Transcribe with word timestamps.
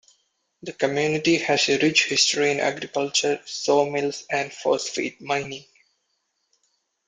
The 0.63 0.73
community 0.73 1.37
has 1.37 1.69
a 1.69 1.77
rich 1.77 2.05
history 2.07 2.49
in 2.49 2.59
agriculture, 2.59 3.39
saw 3.45 3.87
mills, 3.87 4.23
and 4.31 4.51
phosphate 4.51 5.21
mining. 5.21 5.65